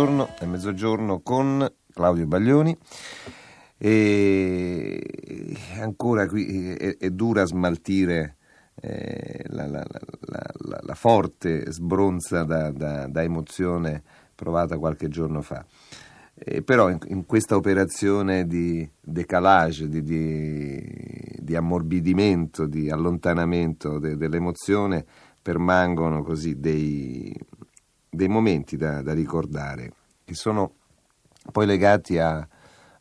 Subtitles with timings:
[0.00, 2.74] buongiorno, è mezzogiorno con Claudio Baglioni
[3.76, 8.36] e ancora qui è, è dura smaltire
[8.80, 14.02] eh, la, la- la- la- la forte sbronza da, da- da emozione
[14.34, 15.62] provata qualche giorno fa.
[16.34, 24.16] Eh, però in, in questa operazione di decalage, di, di- di ammorbidimento, di allontanamento de-
[24.16, 25.04] dell'emozione,
[25.42, 27.34] permangono così dei,
[28.10, 29.92] dei momenti da, da ricordare,
[30.30, 30.74] che sono
[31.50, 32.46] poi legati a,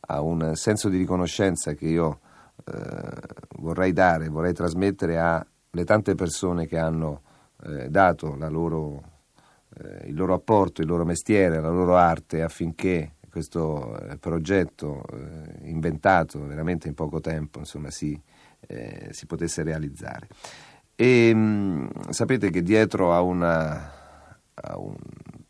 [0.00, 2.18] a un senso di riconoscenza che io
[2.64, 3.12] eh,
[3.58, 7.22] vorrei dare, vorrei trasmettere alle tante persone che hanno
[7.62, 9.02] eh, dato loro,
[9.78, 15.68] eh, il loro apporto, il loro mestiere, la loro arte affinché questo eh, progetto eh,
[15.68, 18.20] inventato veramente in poco tempo insomma, si,
[18.66, 20.26] eh, si potesse realizzare.
[20.96, 23.92] E mh, sapete che dietro a, una,
[24.54, 24.96] a un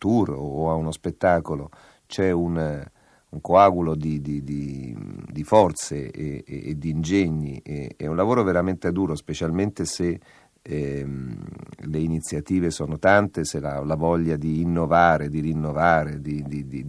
[0.02, 1.70] tour o a uno spettacolo
[2.06, 2.90] c'è un, eh,
[3.30, 4.96] un coagulo di, di- di-
[5.30, 10.18] di forze e, e- e di ingegni, e- è un lavoro veramente duro, specialmente se
[10.64, 11.38] ehm,
[11.86, 16.42] le iniziative sono tante, se la, la voglia di innovare, di rinnovare, di,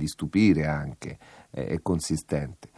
[0.08, 1.18] stupire anche
[1.50, 2.70] è, è consistente.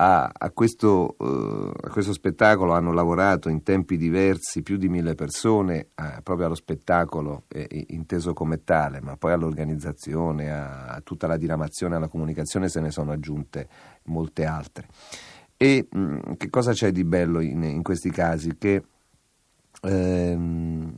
[0.00, 5.16] A, a questo, eh, a questo spettacolo hanno lavorato in tempi diversi più di mille
[5.16, 11.26] persone, eh, proprio allo spettacolo eh, inteso come tale, ma poi all'organizzazione, a, a tutta
[11.26, 13.68] la diramazione, alla comunicazione se ne sono aggiunte
[14.04, 14.86] molte altre.
[15.56, 18.56] E mh, che cosa c'è di bello in, in questi casi?
[18.56, 18.84] Che
[19.82, 20.92] ehm,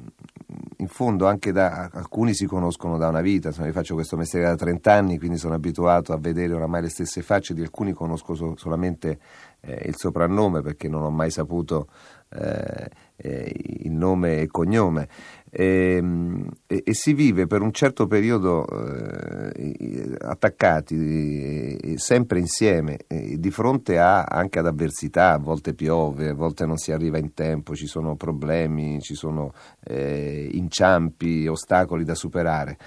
[0.90, 4.56] fondo anche da alcuni si conoscono da una vita, insomma, io faccio questo mestiere da
[4.56, 8.56] 30 anni, quindi sono abituato a vedere oramai le stesse facce, di alcuni conosco so-
[8.56, 9.18] solamente
[9.60, 11.88] eh, il soprannome perché non ho mai saputo
[12.30, 15.08] eh, eh, il nome e cognome.
[15.50, 23.38] Ehm, E, e si vive per un certo periodo eh, attaccati eh, sempre insieme eh,
[23.40, 27.34] di fronte a, anche ad avversità, a volte piove, a volte non si arriva in
[27.34, 32.78] tempo, ci sono problemi, ci sono eh, inciampi, ostacoli da superare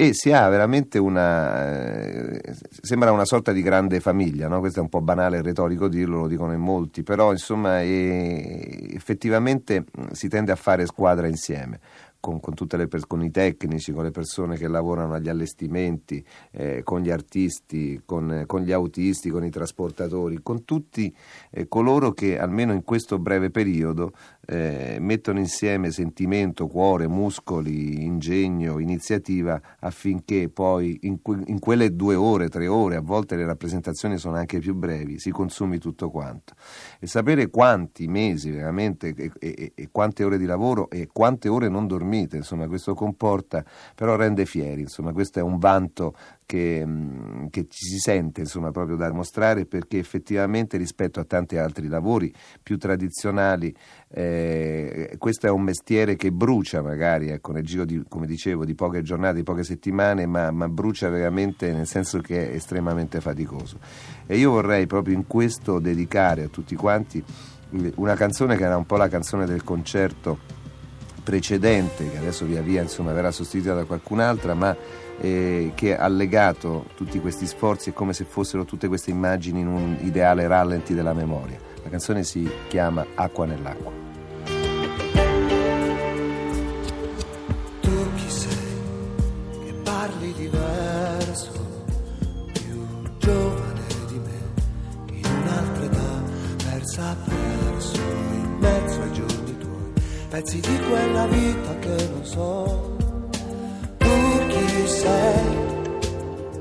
[0.00, 2.40] e si ha veramente una eh,
[2.80, 4.58] sembra una sorta di grande famiglia, no?
[4.60, 8.92] questo è un po' banale e retorico dirlo, lo dicono in molti, però insomma eh,
[8.94, 11.80] effettivamente mh, si tende a fare squadra insieme.
[12.20, 17.00] Con, con per- con i tecnici, con le persone che lavorano agli allestimenti, eh, con
[17.00, 21.14] gli artisti, con, eh, con gli autisti, con i trasportatori, con tutti
[21.50, 24.12] eh, coloro che almeno in questo breve periodo
[24.46, 32.16] eh, mettono insieme sentimento, cuore, muscoli, ingegno, iniziativa affinché poi in, que- in quelle due
[32.16, 36.54] ore, tre ore, a volte le rappresentazioni sono anche più brevi, si consumi tutto quanto.
[36.98, 41.68] E sapere quanti mesi veramente e, e- e quante ore di lavoro e quante ore
[41.68, 47.50] non dormite, insomma questo comporta, però rende fieri, insomma questo è un vanto che, mh,
[47.50, 52.32] che ci si sente insomma, proprio da mostrare perché effettivamente rispetto a tanti altri lavori
[52.60, 53.74] più tradizionali
[54.08, 58.74] eh, questo è un mestiere che brucia magari ecco, nel giro di, come dicevo, di
[58.74, 63.78] poche giornate, di poche settimane, ma, ma brucia veramente nel senso che è estremamente faticoso.
[64.26, 67.22] E io vorrei proprio in questo dedicare a tutti quanti
[67.72, 70.58] eh, una canzone che era un po' la canzone del concerto
[71.30, 74.76] precedente, che adesso via via insomma, verrà sostituita da qualcun'altra, ma
[75.20, 79.68] eh, che ha legato tutti questi sforzi è come se fossero tutte queste immagini in
[79.68, 81.56] un ideale rallenti della memoria.
[81.84, 83.92] La canzone si chiama Acqua nell'acqua.
[87.80, 88.48] Tu chi sei
[89.66, 91.52] che parli diverso,
[92.52, 92.86] più
[93.18, 96.22] giovane di me, in un'altra età,
[96.64, 97.39] persa perso
[100.30, 102.96] pezzi di quella vita che non so.
[103.98, 105.58] Tu chi sei?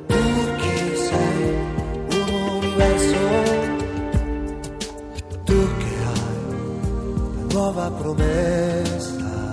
[0.07, 0.21] Tu
[0.57, 1.43] chi sei?
[2.09, 3.17] Un universo.
[5.43, 6.33] Tu che hai
[7.37, 9.51] la nuova promessa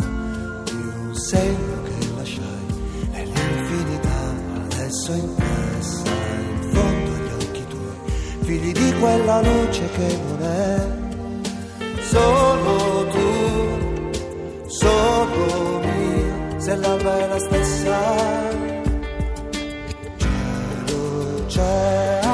[0.65, 2.67] di un segno che lasciai
[3.13, 4.35] nell'infinità
[4.65, 8.13] adesso impressa in fondo agli occhi tuoi,
[8.45, 10.96] figli di quella luce che non è.
[16.77, 17.99] Mia, se l'alba è la stessa.
[21.47, 22.26] Cielo,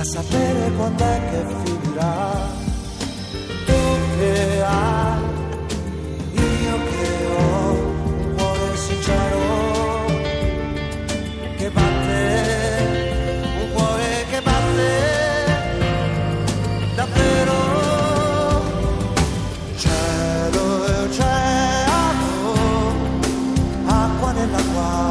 [0.00, 2.46] a sapere quando è che finirà.
[3.66, 3.80] Tu
[4.16, 5.20] che hai
[6.30, 10.06] io che ho un cuore sincero
[11.56, 12.22] che batte
[13.60, 14.90] un cuore che batte
[16.94, 17.56] davvero.
[19.74, 22.32] Cielo e oceano
[23.86, 25.07] acqua nell'acqua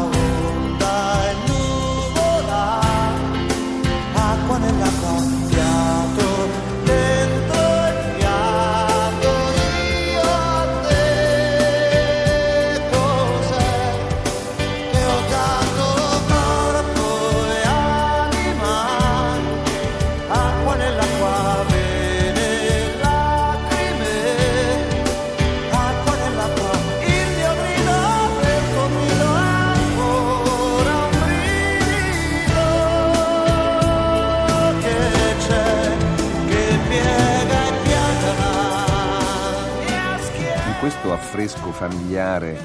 [41.38, 42.60] affresco familiare,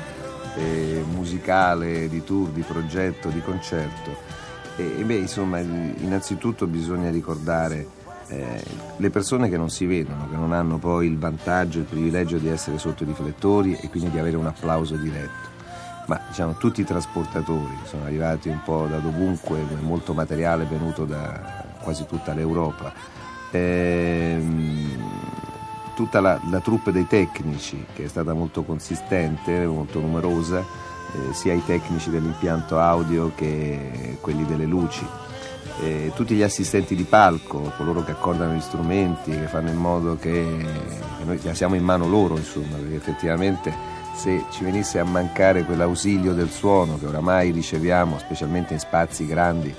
[0.56, 4.16] eh, musicale, di tour, di progetto, di concerto,
[4.76, 7.86] e, e beh, insomma, innanzitutto bisogna ricordare
[8.28, 8.64] eh,
[8.96, 12.48] le persone che non si vedono, che non hanno poi il vantaggio, il privilegio di
[12.48, 15.50] essere sotto i riflettori e quindi di avere un applauso diretto.
[16.06, 21.62] Ma diciamo tutti i trasportatori sono arrivati un po' da dovunque, molto materiale venuto da
[21.82, 22.90] quasi tutta l'Europa.
[23.50, 25.21] Ehm,
[25.94, 31.52] tutta la, la troupe dei tecnici che è stata molto consistente, molto numerosa, eh, sia
[31.52, 35.06] i tecnici dell'impianto audio che quelli delle luci.
[35.80, 40.16] Eh, tutti gli assistenti di palco, coloro che accordano gli strumenti, che fanno in modo
[40.16, 40.66] che,
[41.18, 43.74] che noi siamo in mano loro, insomma, perché effettivamente
[44.14, 49.74] se ci venisse a mancare quell'ausilio del suono che oramai riceviamo, specialmente in spazi grandi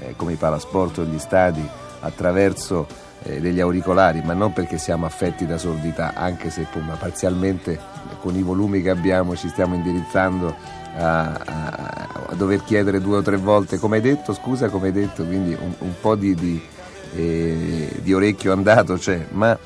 [0.00, 1.66] eh, come i palasport o gli stadi,
[2.00, 2.86] attraverso
[3.22, 7.78] degli auricolari, ma non perché siamo affetti da sordità, anche se insomma, parzialmente
[8.20, 10.54] con i volumi che abbiamo ci stiamo indirizzando
[10.96, 14.92] a, a- a dover chiedere due o tre volte come hai detto, scusa come hai
[14.92, 16.60] detto, quindi un, un po' di, di,
[17.14, 19.56] eh, di orecchio andato c'è, ma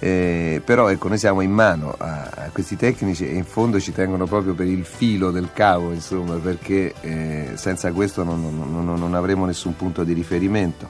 [0.00, 3.92] eh, però ecco noi siamo in mano a, a questi tecnici e in fondo ci
[3.92, 9.14] tengono proprio per il filo del cavo, insomma, perché eh, senza questo non- non- non
[9.14, 10.88] avremo nessun punto di riferimento.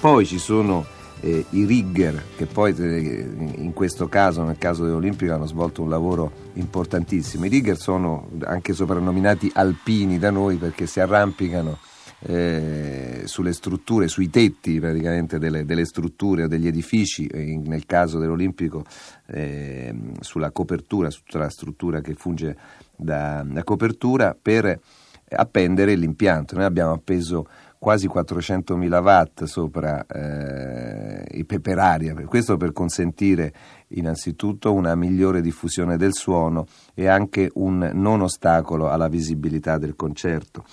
[0.00, 0.84] Poi ci sono
[1.20, 5.88] eh, i rigger che poi eh, in questo caso, nel caso dell'Olimpico, hanno svolto un
[5.88, 7.44] lavoro importantissimo.
[7.44, 11.78] I rigger sono anche soprannominati alpini da noi perché si arrampicano
[12.26, 18.18] eh, sulle strutture, sui tetti praticamente delle, delle strutture o degli edifici, in- nel caso
[18.18, 18.84] dell'Olimpico
[19.26, 22.56] eh, sulla copertura, su tutta la struttura che funge
[22.96, 24.80] da, da copertura per
[25.28, 26.54] appendere l'impianto.
[26.54, 27.46] Noi abbiamo appeso
[27.84, 33.52] quasi 400.000 watt sopra eh, i pe- per aria, questo per consentire
[33.88, 36.64] innanzitutto una migliore diffusione del suono
[36.94, 40.64] e anche un non ostacolo alla visibilità del concerto.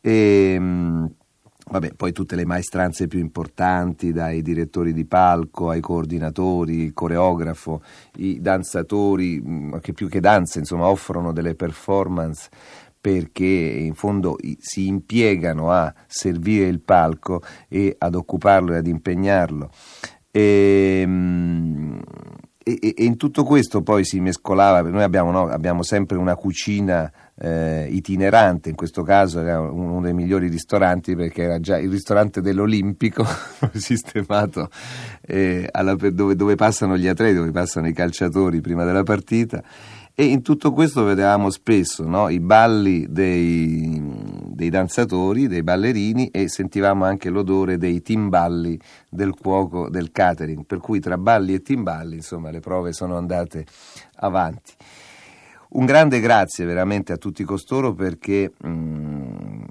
[0.00, 1.10] E, mh,
[1.70, 7.80] Vabbè, poi tutte le maestranze più importanti, dai direttori di palco ai coordinatori, il coreografo,
[8.16, 12.48] i danzatori, mh, che più che danze, insomma, offrono delle performance
[13.00, 19.70] perché in fondo si impiegano a servire il palco e ad occuparlo e ad impegnarlo.
[20.30, 22.00] E, ehm,
[22.62, 27.10] e, e, in tutto questo poi si mescolava, noi abbiamo, no, abbiamo sempre una cucina
[27.36, 32.42] eh, itinerante, in questo caso era uno dei migliori ristoranti perché era già il ristorante
[32.42, 33.24] dell'Olimpico
[33.72, 34.68] sistemato
[35.22, 39.62] eh, alla, dove, dove passano gli atleti, dove passano i calciatori prima della partita
[40.14, 44.00] e in tutto questo vedevamo spesso no, i balli dei,
[44.48, 50.78] dei, danzatori, dei ballerini e sentivamo anche l'odore dei timballi del cuoco del catering, per
[50.78, 53.64] cui tra balli e timballi insomma le prove sono andate
[54.16, 54.72] avanti.
[55.70, 59.62] Un grande grazie veramente a tutti costoro perché mm,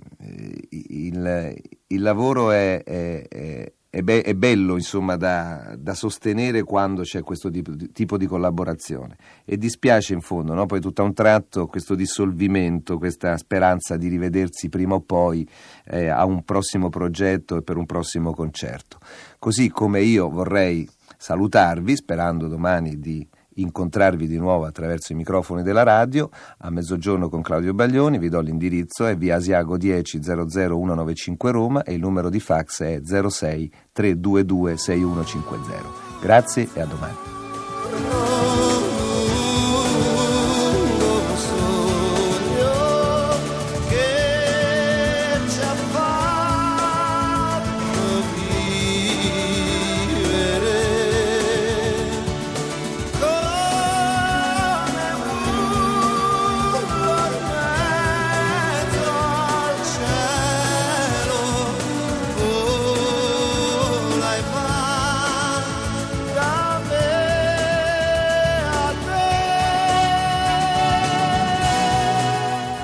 [0.70, 1.54] il,
[1.88, 7.22] il, lavoro è, è, è è, be- è, bello insomma, da, da, sostenere quando c'è
[7.22, 10.68] questo tipo di, tipo di collaborazione e dispiace in fondo no?
[10.68, 15.48] poi tutto a un tratto questo dissolvimento, questa speranza di rivedersi prima o poi
[15.86, 19.00] eh, a un prossimo progetto e per un prossimo concerto.
[19.40, 23.28] Così come io vorrei salutarvi sperando domani di
[23.62, 28.40] incontrarvi di nuovo attraverso i microfoni della radio a mezzogiorno con Claudio Baglioni, vi do
[28.40, 34.78] l'indirizzo è via Asiago 10 00195 Roma e il numero di fax è 06 322
[34.78, 35.90] 6150.
[36.22, 37.29] Grazie e a domani.